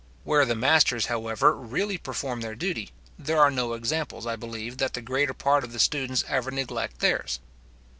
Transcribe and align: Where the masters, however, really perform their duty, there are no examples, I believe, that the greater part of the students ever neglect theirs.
Where 0.23 0.45
the 0.47 0.55
masters, 0.55 1.05
however, 1.05 1.55
really 1.55 1.99
perform 1.99 2.41
their 2.41 2.55
duty, 2.55 2.89
there 3.19 3.39
are 3.39 3.51
no 3.51 3.73
examples, 3.73 4.25
I 4.25 4.35
believe, 4.35 4.77
that 4.79 4.95
the 4.95 5.01
greater 5.03 5.35
part 5.35 5.63
of 5.63 5.73
the 5.73 5.79
students 5.79 6.25
ever 6.27 6.49
neglect 6.49 7.01
theirs. 7.01 7.39